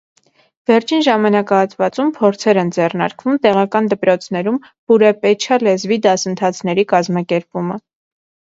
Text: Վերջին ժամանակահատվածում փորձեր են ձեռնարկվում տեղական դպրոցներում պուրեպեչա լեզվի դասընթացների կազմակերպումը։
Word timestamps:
Վերջին 0.69 1.03
ժամանակահատվածում 1.07 2.09
փորձեր 2.15 2.59
են 2.61 2.71
ձեռնարկվում 2.77 3.37
տեղական 3.45 3.91
դպրոցներում 3.93 4.59
պուրեպեչա 4.71 5.61
լեզվի 5.69 5.99
դասընթացների 6.09 6.91
կազմակերպումը։ 6.97 7.79